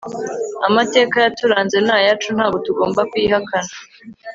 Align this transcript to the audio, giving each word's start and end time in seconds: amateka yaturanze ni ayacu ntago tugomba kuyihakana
amateka 0.67 1.15
yaturanze 1.25 1.77
ni 1.85 1.93
ayacu 1.99 2.29
ntago 2.35 2.57
tugomba 2.65 3.01
kuyihakana 3.11 3.71